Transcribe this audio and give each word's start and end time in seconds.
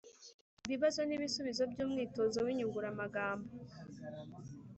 Ibibazo 0.65 0.99
n’ibisubizo 1.05 1.63
by’umwitozo 1.71 2.37
w’inyunguramagambo 2.45 3.51